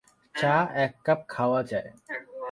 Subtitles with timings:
[0.35, 1.89] চা এক কাপ খাওয়া যায়।